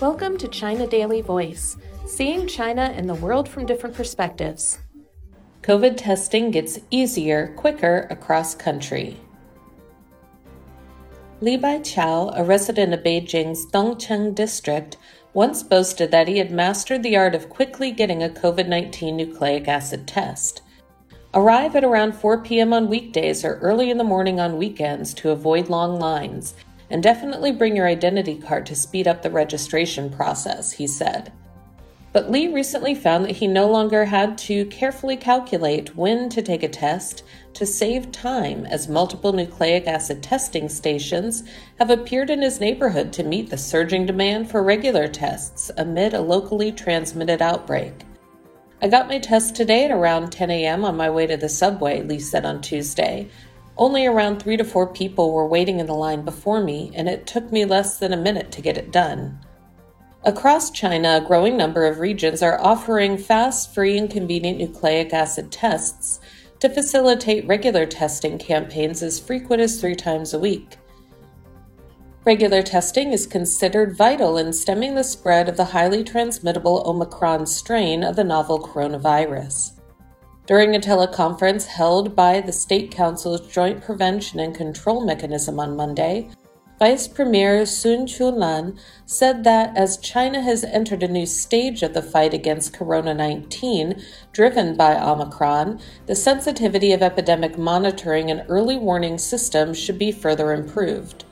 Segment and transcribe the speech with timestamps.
[0.00, 1.76] Welcome to China Daily Voice,
[2.06, 4.78] seeing China and the world from different perspectives.
[5.62, 9.16] COVID testing gets easier, quicker across country.
[11.40, 14.96] Li Baichao, a resident of Beijing's Dongcheng district,
[15.34, 19.68] once boasted that he had mastered the art of quickly getting a COVID 19 nucleic
[19.68, 20.62] acid test.
[21.34, 22.72] Arrive at around 4 p.m.
[22.72, 26.54] on weekdays or early in the morning on weekends to avoid long lines,
[26.92, 31.32] and definitely bring your identity card to speed up the registration process, he said.
[32.12, 36.62] But Li recently found that he no longer had to carefully calculate when to take
[36.62, 37.22] a test
[37.54, 41.42] to save time, as multiple nucleic acid testing stations
[41.78, 46.20] have appeared in his neighborhood to meet the surging demand for regular tests amid a
[46.20, 48.04] locally transmitted outbreak.
[48.82, 50.84] I got my test today at around 10 a.m.
[50.84, 53.30] on my way to the subway, Li said on Tuesday.
[53.76, 57.26] Only around three to four people were waiting in the line before me, and it
[57.26, 59.40] took me less than a minute to get it done.
[60.24, 65.50] Across China, a growing number of regions are offering fast, free, and convenient nucleic acid
[65.50, 66.20] tests
[66.60, 70.76] to facilitate regular testing campaigns as frequent as three times a week.
[72.24, 78.04] Regular testing is considered vital in stemming the spread of the highly transmittable Omicron strain
[78.04, 79.72] of the novel coronavirus.
[80.44, 86.30] During a teleconference held by the State Council's Joint Prevention and Control Mechanism on Monday,
[86.80, 88.76] Vice Premier Sun Chunlan
[89.06, 94.02] said that as China has entered a new stage of the fight against Corona 19,
[94.32, 100.52] driven by Omicron, the sensitivity of epidemic monitoring and early warning systems should be further
[100.52, 101.24] improved.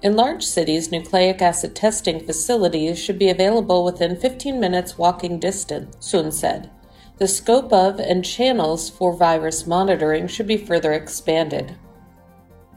[0.00, 5.96] In large cities, nucleic acid testing facilities should be available within 15 minutes walking distance,
[6.00, 6.70] Sun said.
[7.18, 11.76] The scope of and channels for virus monitoring should be further expanded.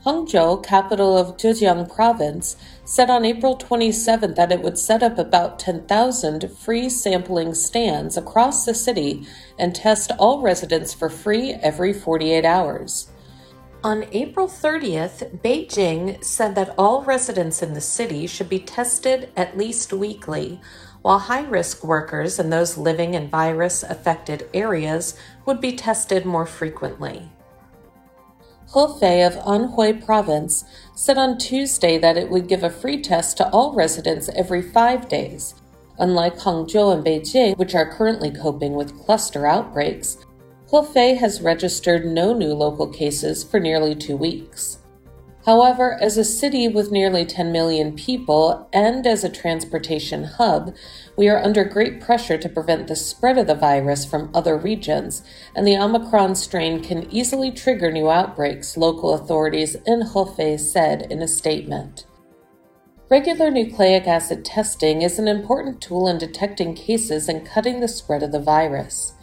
[0.03, 5.59] Hangzhou, capital of Zhejiang province, said on April 27 that it would set up about
[5.59, 9.27] 10,000 free sampling stands across the city
[9.59, 13.09] and test all residents for free every 48 hours.
[13.83, 19.57] On April 30th, Beijing said that all residents in the city should be tested at
[19.57, 20.59] least weekly,
[21.01, 26.45] while high risk workers and those living in virus affected areas would be tested more
[26.45, 27.29] frequently.
[28.73, 30.63] Hefei of Anhui Province
[30.95, 35.09] said on Tuesday that it would give a free test to all residents every five
[35.09, 35.55] days.
[35.99, 40.17] Unlike Hangzhou and Beijing, which are currently coping with cluster outbreaks,
[40.71, 44.77] Hefei has registered no new local cases for nearly two weeks.
[45.45, 50.75] However, as a city with nearly 10 million people and as a transportation hub,
[51.17, 55.23] we are under great pressure to prevent the spread of the virus from other regions,
[55.55, 61.23] and the Omicron strain can easily trigger new outbreaks, local authorities in Hefei said in
[61.23, 62.05] a statement.
[63.09, 68.23] Regular nucleic acid testing is an important tool in detecting cases and cutting the spread
[68.23, 69.15] of the virus.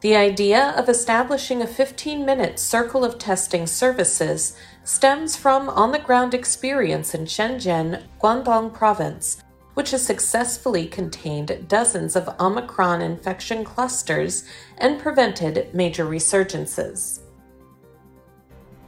[0.00, 4.56] The idea of establishing a 15 minute circle of testing services
[4.90, 9.40] stems from on the ground experience in Shenzhen, Guangdong Province,
[9.74, 14.44] which has successfully contained dozens of Omicron infection clusters
[14.78, 17.20] and prevented major resurgences.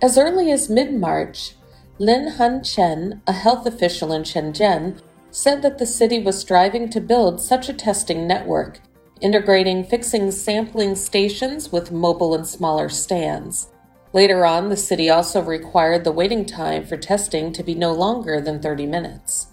[0.02, 1.54] As early as mid March,
[2.00, 7.00] Lin Han Chen, a health official in Shenzhen, said that the city was striving to
[7.00, 8.80] build such a testing network
[9.20, 13.71] integrating fixing sampling stations with mobile and smaller stands.
[14.12, 18.40] Later on, the city also required the waiting time for testing to be no longer
[18.40, 19.46] than 30 minutes.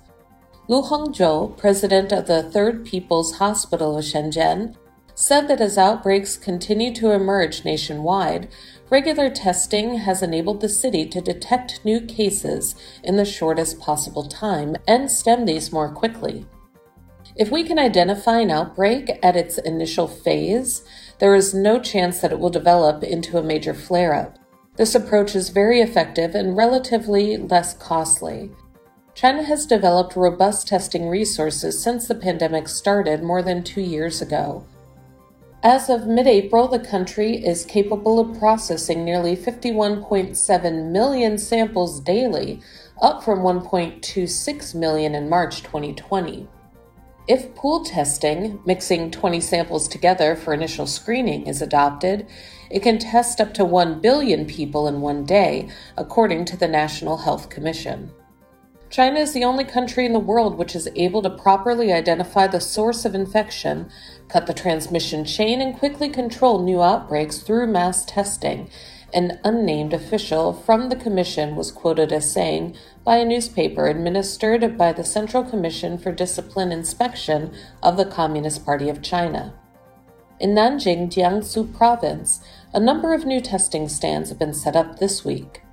[0.68, 4.76] Lu Hongzhou, president of the Third People's Hospital of Shenzhen,
[5.16, 8.50] said that as outbreaks continue to emerge nationwide,
[8.90, 14.76] regular testing has enabled the city to detect new cases in the shortest possible time
[14.88, 16.46] and stem these more quickly.
[17.36, 20.84] If we can identify an outbreak at its initial phase,
[21.20, 24.39] there is no chance that it will develop into a major flare up.
[24.80, 28.50] This approach is very effective and relatively less costly.
[29.14, 34.66] China has developed robust testing resources since the pandemic started more than two years ago.
[35.64, 42.62] As of mid April, the country is capable of processing nearly 51.7 million samples daily,
[43.02, 46.48] up from 1.26 million in March 2020.
[47.30, 52.26] If pool testing, mixing 20 samples together for initial screening, is adopted,
[52.72, 57.18] it can test up to 1 billion people in one day, according to the National
[57.18, 58.12] Health Commission.
[58.90, 62.60] China is the only country in the world which is able to properly identify the
[62.60, 63.92] source of infection,
[64.28, 68.68] cut the transmission chain, and quickly control new outbreaks through mass testing,
[69.12, 74.94] An unnamed official from the commission was quoted as saying by a newspaper administered by
[74.94, 77.52] the Central Commission for Discipline Inspection
[77.82, 79.54] of the Communist Party of China.
[80.40, 82.42] In Nanjing, Jiangsu province,
[82.72, 85.64] a number of new testing stands have been set up this week.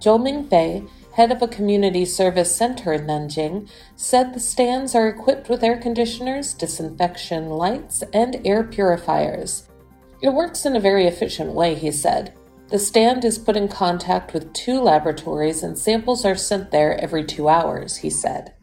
[0.00, 5.48] Zhou Mingfei, head of a community service center in Nanjing, said the stands are equipped
[5.48, 9.68] with air conditioners, disinfection lights, and air purifiers.
[10.22, 12.32] It works in a very efficient way, he said.
[12.70, 17.24] The stand is put in contact with two laboratories and samples are sent there every
[17.24, 18.54] two hours, he said.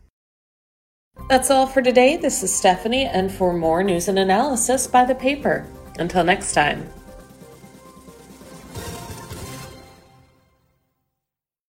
[1.27, 2.15] That's all for today.
[2.15, 5.67] This is Stephanie, and for more news and analysis, buy the paper.
[5.99, 6.87] Until next time.